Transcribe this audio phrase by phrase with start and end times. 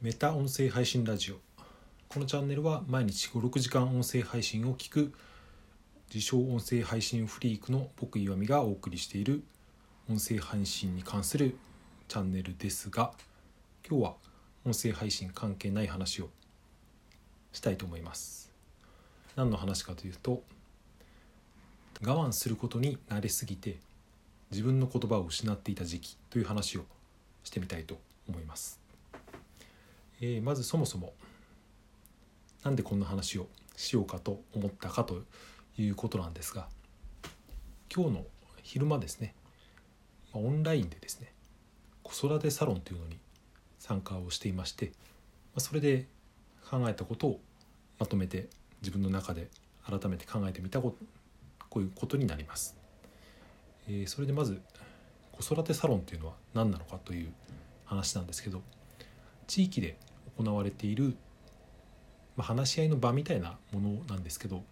[0.00, 1.40] メタ音声配信ラジオ。
[2.08, 5.12] このチャンネルは毎日56時間音声配信を聞く
[6.14, 9.42] 自称音声配信フリークの僕岩見がお送りしている
[10.08, 11.56] 音声配信に関する
[12.06, 13.10] チャンネルですが
[13.84, 14.14] 今日は
[14.64, 16.28] 音声配信関係ない話を
[17.50, 18.52] したいと思います。
[19.34, 20.44] 何の話かというと
[22.04, 23.78] 我慢することに慣れすぎて
[24.52, 26.84] 自分の言葉を失っていた時期という話を
[27.42, 28.87] してみたいと思います。
[30.20, 31.12] えー、まずそもそも
[32.64, 35.22] なんでこんな話をしようかと思ったかと
[35.78, 36.68] いうことなんですが
[37.94, 38.24] 今日の
[38.62, 39.34] 昼間ですね
[40.32, 41.32] オンラインでですね
[42.02, 43.18] 子育てサロンというのに
[43.78, 44.92] 参加をしていまして
[45.56, 46.06] それで
[46.68, 47.40] 考えたことを
[47.98, 48.48] まとめて
[48.82, 49.48] 自分の中で
[49.84, 50.96] 改めて考えてみたこと
[51.70, 52.76] こういうことになります。
[53.88, 54.60] え、それでまず
[55.32, 57.32] 子育てサロンというのは何なのかという
[57.84, 58.62] 話なんですけど
[59.46, 59.96] 地域で
[60.38, 61.16] 行われている、
[62.36, 64.62] まあ、話し合いの場みたいなものなんですけど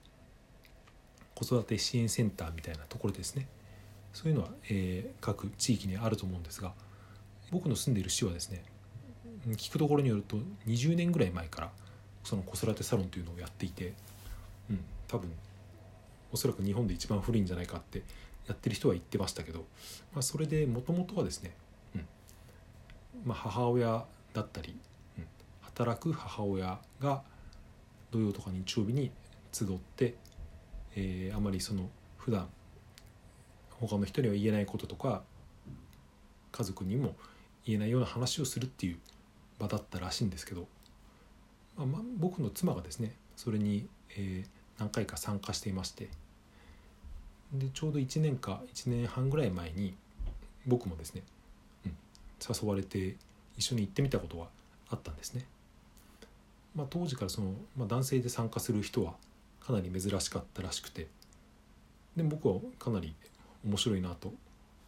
[1.34, 3.46] 子育て支援センターみたいなところですね。
[4.14, 6.72] そういうのは、えー、各地域にあると思うんですが
[7.52, 8.62] 僕の住んでいる市はですね
[9.48, 11.70] 聞くところによると20年ぐらい前から
[12.24, 13.92] その子育てサロンというのをやっていて、
[14.70, 15.30] うん、多分
[16.32, 18.02] おそらく日本で一番古いんじゃないかって
[18.48, 19.66] やってる人は言ってましたけど、
[20.14, 21.54] まあ、それでもともとはですね、
[21.94, 22.06] うん
[23.26, 24.76] まあ、母親だったり
[25.77, 27.22] 働く母親が
[28.10, 29.10] 土曜とか日曜日に
[29.52, 30.14] 集って、
[30.94, 32.48] えー、あまりその普段
[33.78, 35.22] 他の人には言えないこととか
[36.50, 37.14] 家族にも
[37.66, 38.97] 言えないような話をするっていう
[39.58, 40.66] 場だったらしいんですけど、
[41.77, 46.08] まあ、まあ、僕の妻がですねそれに、えー、何回か参加していまして
[47.52, 49.94] でちょうど1年か1年半ぐらい前に
[50.66, 51.22] 僕もですね、
[51.84, 51.92] うん、
[52.41, 53.16] 誘われて
[53.58, 54.48] 一緒に行ってみたことは
[54.88, 55.44] あったんですね。
[56.77, 59.14] まあ、当時からその、まあ、男性で参加する人は
[59.60, 61.08] かなり珍しかったらしくて
[62.14, 63.14] で僕はかなり
[63.64, 64.32] 面白いなと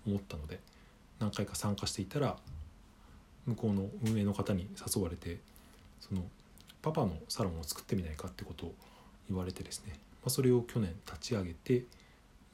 [0.07, 0.61] 思ったので
[1.19, 2.37] 何回か参加していたら
[3.47, 5.41] 向こうの運営の方に誘われて
[6.01, 6.23] その
[6.83, 8.75] パパのサロンを作ってみないかってことを
[9.29, 11.85] 言われてですね、まあ、それを去年立ち上げて、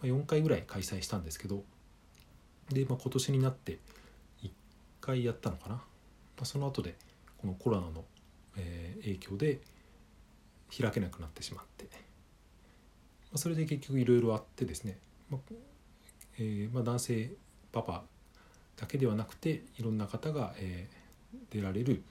[0.01, 1.63] まあ、4回ぐらい開催したんですけど
[2.71, 3.79] で、まあ、今年になって
[4.43, 4.51] 1
[5.01, 5.83] 回やったのかな、ま
[6.43, 6.95] あ、その後で
[7.39, 8.05] このコロナの
[8.57, 9.61] えー、影響で
[10.77, 11.91] 開けなくなってしまって、ま
[13.35, 14.99] あ、それで結局いろいろあってですね、
[15.31, 15.55] まあ
[16.39, 17.31] えーまあ、男性
[17.73, 18.05] パパ
[18.77, 22.03] だけではなくていろんな方が、えー、出られる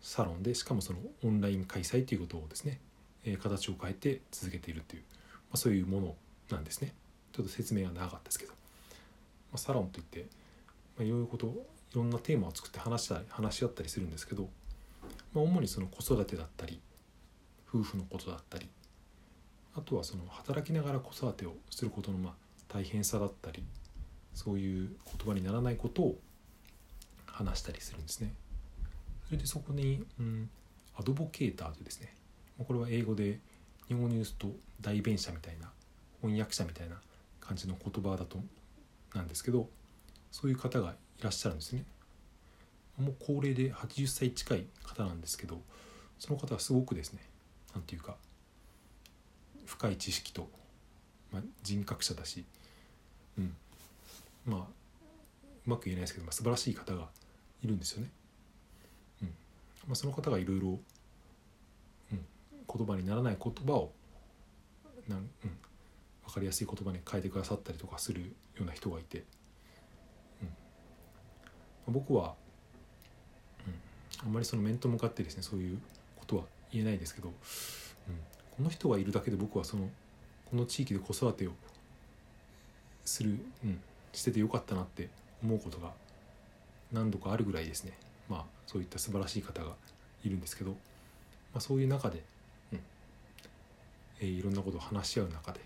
[0.00, 2.78] サロンでしかもそのオンライン開催ということをですね、
[3.24, 6.14] えー、形を変えて続けているという、まあ、そういうもの
[6.50, 6.92] なんですね。
[7.32, 8.56] ちょっと説明が長かったですけど、ま
[9.54, 10.26] あ、サロンといって、
[10.96, 11.46] まあ、いろいろこと
[11.92, 14.48] いろんなテーマを作って話したり話し合ったりするんですけど
[15.32, 16.80] まあ、主にその子育てだったり
[17.68, 18.68] 夫婦のことだったり
[19.74, 22.32] あとはその働きながら子育てをすることのまあ
[22.68, 23.64] 大変さだったり
[24.34, 26.18] そういう言葉にならないことを
[27.26, 28.32] 話したりするんですね。
[29.26, 30.50] それでそこに、うん、
[30.96, 32.12] アドボケーターというですね
[32.58, 33.38] これは英語で
[33.86, 34.48] 日本語に言うと
[34.80, 35.70] 代弁者みたいな
[36.20, 36.96] 翻訳者みたいな
[37.40, 38.38] 感じの言葉だと
[39.14, 39.68] なんですけど
[40.30, 41.84] そういう方がいらっしゃるんですね。
[43.00, 45.60] もう高齢で80歳近い方なんですけど
[46.18, 47.20] その方はすごくですね
[47.74, 48.16] 何て言うか
[49.66, 50.48] 深い知識と、
[51.32, 52.44] まあ、人格者だし、
[53.38, 53.54] うん、
[54.44, 57.08] まあうまく言えないですけど、まあ、素晴らしい方が
[57.62, 58.10] いるんですよね。
[59.22, 59.28] うん
[59.86, 60.78] まあ、その方がいろいろ
[62.76, 63.92] 言葉にならない言葉を
[65.08, 65.28] なん、うん、
[66.26, 68.28] 分かりやすい言葉に変えてくださったりとかするよ
[68.62, 69.24] うな人がいて、
[71.86, 72.34] うん、僕は
[74.24, 75.78] あんまりその面と向かってですねそういう
[76.16, 79.88] ことは言えないですけど、うん、この人がいるだけで僕はその
[80.50, 81.52] この地域で子育てを
[83.04, 83.80] する、うん、
[84.12, 85.08] しててよかったなって
[85.42, 85.90] 思うことが
[86.92, 87.92] 何度かあるぐらいですね。
[88.28, 89.72] まあそういった素晴らしい方が
[90.24, 90.76] いるんですけど、ま
[91.56, 92.22] あ、そういう中で、
[92.72, 92.80] うん
[94.20, 95.60] えー、いろんなことを話し合う中で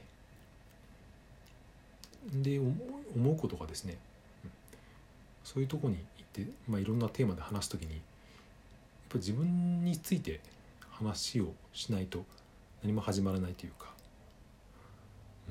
[2.33, 3.99] で思うことがですね、
[4.45, 4.51] うん、
[5.45, 8.01] そういうとこに行って、まあ、いろんなテーマで話す時に
[9.15, 10.41] ぱ自分について
[10.91, 12.25] 話をしないと
[12.83, 13.93] 何も始まらないというか、
[15.49, 15.51] う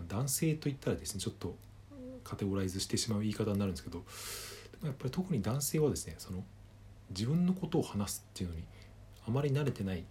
[0.00, 0.02] ん。
[0.02, 1.54] まあ、男性といったらですねちょっと
[2.24, 4.04] カテゴライズしてしまう言い方になるんですけどで
[4.82, 6.44] もやっぱり特に男性はですねその
[7.10, 8.62] 自分のことを話すっていうのに
[9.26, 10.04] あまり慣れてない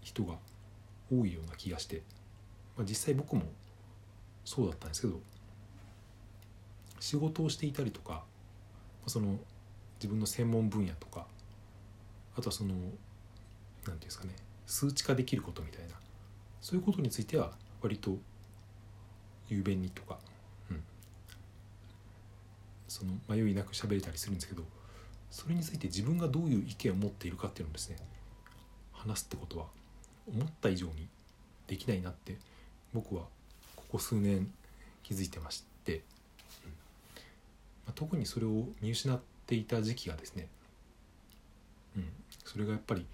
[0.00, 0.34] 人が
[1.12, 2.02] 多いような気がして、
[2.76, 3.42] まあ、実際僕も
[4.44, 5.20] そうだったんですけど
[7.00, 8.24] 仕事をしていたりとか
[9.06, 9.36] その
[9.96, 11.26] 自分の専門分野とか
[12.36, 12.90] あとはその何て
[13.84, 14.30] 言うんですかね
[14.66, 15.94] 数値化できることみたいな
[16.60, 18.16] そういうことについては割と
[19.48, 20.18] 雄弁にとか、
[20.70, 20.82] うん、
[22.88, 24.62] その迷いなく喋れたりするんですけど
[25.30, 27.96] それについて自分がどういう意見を持っているかっていうのをですね
[28.92, 29.66] 話すってことは
[30.28, 31.08] 思った以上に
[31.66, 32.36] できないなって
[32.92, 33.22] 僕は
[33.76, 34.50] ここ数年
[35.02, 36.00] 気づいてまして、うん。
[36.00, 36.02] ま
[37.88, 40.48] あ、特にそれを見失っていた時期がですね、
[41.96, 42.08] うん、
[42.44, 43.06] それがやっぱり、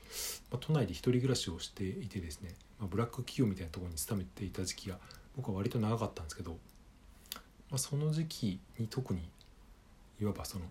[0.50, 4.98] まあ、都内で一人暮らしをしていてですね、まあ、ブラック企業みたいなところに勤めていた時期が
[5.36, 9.28] 僕は割と長かったんですけど、まあ、その時期に特に
[10.20, 10.64] いわばその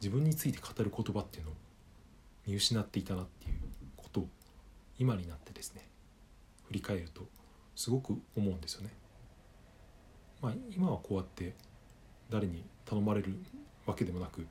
[0.00, 1.54] 自分について語る言葉っていうのを
[2.46, 3.58] 見失っていたなっていう
[3.96, 4.28] ことを
[4.98, 5.86] 今になってですね
[6.66, 7.22] 振り返ると
[7.74, 8.90] すごく思うんですよね。
[10.42, 11.54] まあ、今はこうやって
[12.30, 13.34] 誰に頼まれる
[13.86, 14.46] わけでもなく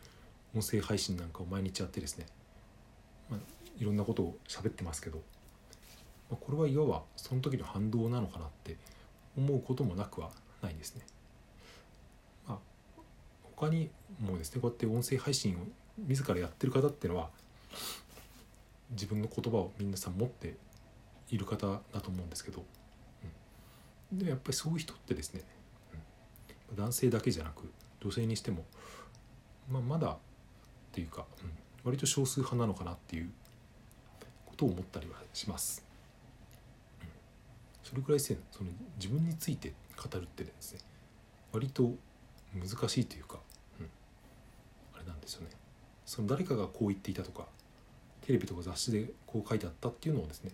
[0.55, 2.25] 音声配信なんかを毎日やってですね、
[3.29, 3.39] まあ、
[3.79, 5.17] いろんなことを喋ってますけど、
[6.29, 8.77] まあ、これはいわばその時の反動なのかなって
[9.37, 10.31] 思うこともなくは
[10.61, 11.01] ないですね。
[12.47, 12.57] まあ、
[13.55, 13.89] 他に
[14.19, 15.59] もですねこうやって音声配信を
[16.07, 17.29] 自らやってる方っていうのは
[18.91, 20.55] 自分の言葉を皆さん持って
[21.29, 22.63] いる方だと思うんですけど、
[24.11, 25.43] うん、でやっぱりそういう人ってですね、
[26.71, 27.71] うん、男性だけじゃなく
[28.01, 28.65] 女性にしても、
[29.69, 30.17] まあ、まだっ
[30.91, 31.49] ていうか、うん、
[31.83, 33.29] 割と少数派なのかなっていう
[34.45, 35.83] ことを思ったりはします。
[37.83, 38.39] それくらいその
[38.97, 40.79] 自分について語るってですね
[41.51, 41.91] 割と
[42.53, 43.39] 難しいというか、
[43.79, 43.89] うん、
[44.95, 45.47] あれなんですよね。
[46.05, 47.45] その誰かがこう言っていたとか
[48.21, 50.51] テレビとか雑誌でこう書いてあったっていうのをですね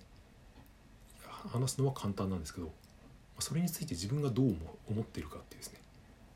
[1.52, 2.72] 話すのは簡単なんですけど
[3.40, 4.56] それについて自分がどう
[4.90, 5.80] 思っているかっていうですね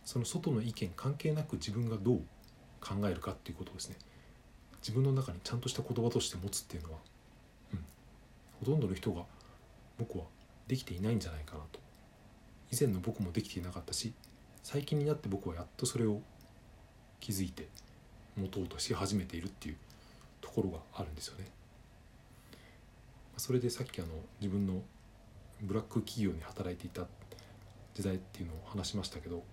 [0.05, 2.21] その外の意見関係なく自分がどう
[2.81, 3.95] 考えるかっていうことをですね
[4.81, 6.99] 自分の中にちゃんとした言葉として持つっていうのは、
[7.73, 7.85] うん、
[8.59, 9.23] ほとんどの人が
[9.97, 10.25] 僕は
[10.67, 11.79] できていないんじゃないかなと
[12.71, 14.13] 以前の僕もできていなかったし
[14.63, 16.21] 最近になって僕はやっとそれを
[17.19, 17.67] 気づいて
[18.37, 19.77] 持とうとし始めているっていう
[20.41, 21.47] ところがあるんですよね。
[23.37, 24.09] それでさっきあの
[24.39, 24.81] 自分の
[25.61, 27.07] ブラック企業に働いていた
[27.93, 29.43] 時代っていうのを話しましたけど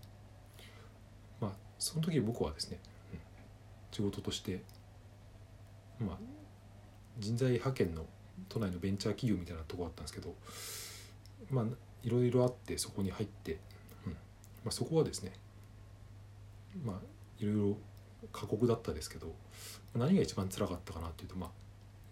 [1.40, 2.78] まあその時僕はですね、
[3.12, 3.18] うん、
[3.92, 4.62] 仕事として
[6.00, 6.18] まあ
[7.18, 8.06] 人材派遣の
[8.48, 10.34] 都内のベンチャー企業みたいなとこあったんですけど
[11.50, 11.64] まあ
[12.02, 13.58] いろいろあってそこに入って、
[14.06, 14.18] うんま
[14.68, 15.32] あ、そこはですね
[16.84, 16.96] まあ
[17.38, 17.76] いろいろ
[18.32, 19.34] 過酷だったですけど
[19.94, 21.50] 何が一番辛かったかなっていうとまあ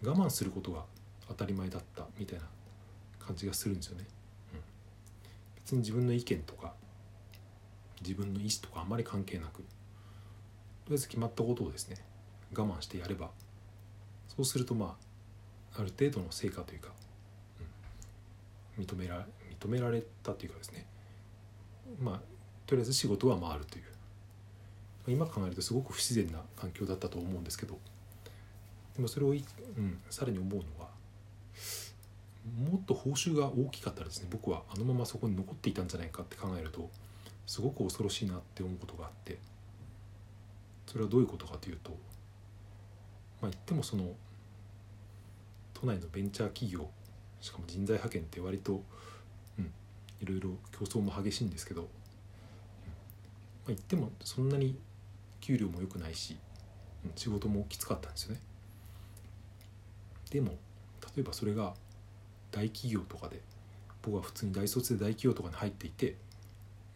[0.03, 0.85] 我慢することが
[1.29, 2.45] 当たり前だったみたいな
[3.19, 4.05] 感じがするんですよね。
[4.53, 4.61] うん、
[5.57, 6.75] 別に自分の意見とか
[8.03, 11.97] 自分の意思とかあまり関係なくとりあえず決まったことをですね
[12.55, 13.31] 我慢してやれば
[14.29, 14.97] そうするとま
[15.77, 16.89] あある程度の成果というか
[18.79, 19.27] 認めら
[19.61, 20.87] 認められたというかですね。
[22.01, 22.21] まあ
[22.67, 23.85] とりあえず仕事は回るという。
[25.07, 27.79] 今考えるとすごく不自然な環境だったと思うんですけど。
[28.97, 30.89] でもそれを、うん、さらに思うのは
[32.71, 36.89] もっと報酬が大きかったらですね僕はあのままそこに残っていたんじゃないかって考えると
[37.45, 39.39] すごく恐ろしいなって思うことがあって。
[40.87, 41.97] それはどういうことかというと
[43.45, 44.11] まあ言ってもその
[45.75, 46.89] 都内のベンチャー企業
[47.43, 48.83] しかも人材派遣って割と、
[49.59, 49.71] うん、
[50.21, 54.79] いろいろ競争も激しいんですけど、うんまあ、言ってもそんなに
[55.43, 56.39] 給料も良くないし、
[57.05, 58.41] うん、仕事もきつかったんですよね。
[60.31, 60.53] でも
[61.15, 61.75] 例えばそれが
[62.51, 63.43] 大企業とかで
[64.01, 66.17] 僕は普通に大卒で大企業とかに入っていて、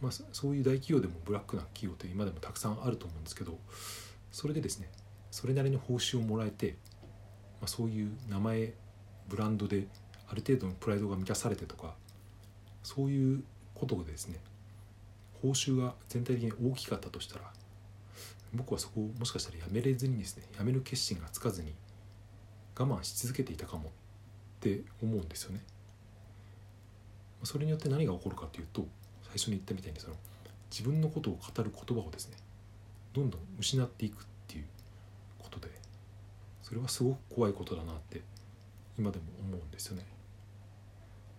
[0.00, 3.58] まあ、そういう大企業でもブラックな企業って今でもたくさんあると思うんですけど
[4.32, 4.88] それでですね
[5.30, 6.76] それなりの報酬をもらえて、
[7.60, 8.72] まあ、そういう名前
[9.28, 9.86] ブランドで
[10.30, 11.94] ある程度のプライドが満たされてとか
[12.82, 13.42] そういう
[13.74, 14.38] ことでですね
[15.42, 17.52] 報酬が全体的に大きかったとしたら
[18.54, 21.74] 僕はそこをもしかしたらやめれずにですねやめる決心がつかずに
[22.78, 23.90] 我慢し続けていたかもっ
[24.60, 25.60] て思うんですよね。
[27.44, 28.86] それによって何が起こるかというと
[29.22, 30.14] 最初に言ったみたいにその
[30.70, 32.36] 自分のことを語る言葉をですね
[33.12, 34.26] どんどん失っていくっ
[36.68, 38.20] それはすごく怖いことだなって
[38.98, 40.04] 今でも思うんですよね。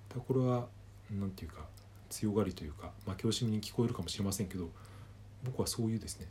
[0.09, 0.67] だこれは
[1.11, 1.67] 何て言うか
[2.09, 4.71] 強がりというか負け惜しみに聞こえるかもしれませんけど
[5.43, 6.27] 僕はそういうですね、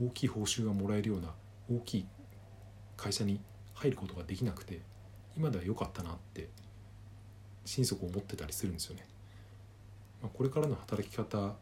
[0.00, 1.34] うん、大きい報酬がもらえるような
[1.70, 2.06] 大きい
[2.96, 3.42] 会社に
[3.74, 4.80] 入ることができなくて
[5.36, 6.48] 今では良かったなって
[7.66, 9.06] 心底思ってたりするんですよね。
[10.22, 11.54] まあ、これからの働き方も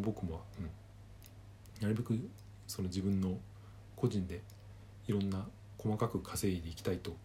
[0.00, 0.70] 僕も、うん、
[1.82, 2.18] なるべく
[2.66, 3.36] その自分の
[3.94, 4.40] 個人で
[5.06, 5.46] いろんな
[5.78, 7.16] 細かく稼いでいきたいと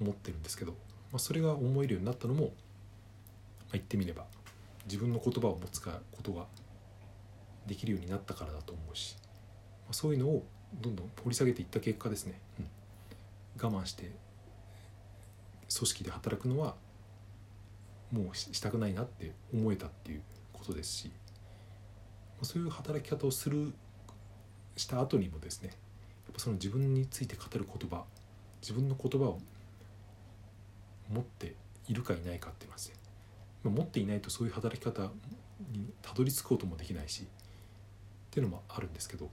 [0.00, 2.52] 思ってるんですけど、まあ、それが思えるようになったのも、まあ、
[3.72, 4.24] 言ってみれば
[4.86, 6.46] 自分の言葉を持つかことが
[7.66, 10.44] できるようになったからだと思うし、まあ、そういうのを
[10.80, 12.62] どんどん掘り下げていった結果ですね、う
[13.64, 14.10] ん、我慢して
[15.74, 16.74] 組織で働くのは
[18.10, 21.10] もうしたくないなって思えたっていうことですし
[22.42, 23.72] そういう働き方をする
[24.76, 25.70] した後にもですね
[26.32, 28.04] ぱその自分について語る言葉
[28.60, 29.38] 自分の言葉を
[31.10, 31.54] 持って
[31.88, 32.96] いるかいないかって言いますね、
[33.64, 35.10] ま、持っていないとそういう働き方
[35.72, 37.26] にたどり着くこともできないしっ
[38.30, 39.30] ていうのもあるんですけど、うん、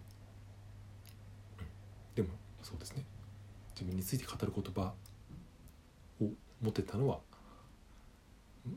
[2.15, 2.29] でも
[2.61, 3.03] そうですね
[3.75, 4.93] 自分について語る言葉
[6.21, 6.29] を
[6.61, 7.19] 持ってたのは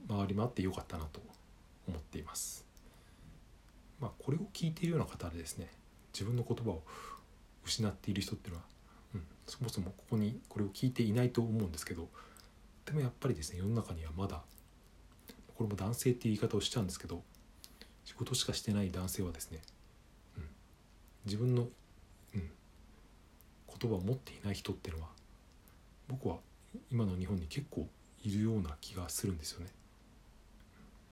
[0.09, 1.21] 回り回ってよかったなと
[1.89, 2.65] 思っています。
[4.01, 5.69] まあ、これを聞いているような方でですね
[6.13, 6.83] 自分の言葉を
[7.65, 8.67] 失っている人っていうのは、
[9.15, 12.09] うん、そもそもここにこれを聞いていないと思うんですけど
[12.87, 14.43] でもやっぱりですね世の中にはまだ
[15.55, 17.23] これも男性っていう言い方をしちゃうんですけど
[18.05, 19.61] 仕事しかしてない男性はですね
[20.37, 20.45] うん
[21.25, 21.67] 自分の、う
[22.39, 22.51] ん、
[23.81, 25.11] 言葉を持っていない人っていうのは
[26.09, 26.37] 僕は
[26.91, 27.89] 今の日本に結構
[28.25, 29.67] いるような気がするんですよね。